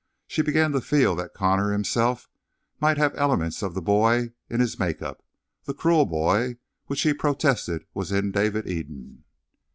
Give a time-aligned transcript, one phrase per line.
[0.25, 2.27] She began to feel that Connor himself
[2.79, 5.21] might have elements of the boy in his make up
[5.65, 9.25] the cruel boy which he protested was in David Eden.